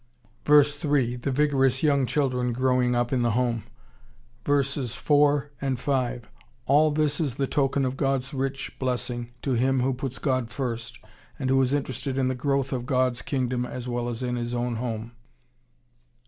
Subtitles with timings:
[0.47, 0.63] v.
[0.63, 1.15] 3.
[1.17, 3.65] The vigorous young children growing up in the home.
[4.43, 4.63] v.
[4.87, 6.27] 4, 5.
[6.65, 10.97] All this is the token of God's rich blessing to him who puts God first,
[11.37, 14.55] and who is interested in the growth of God's kingdom as well as in his
[14.55, 15.11] own home.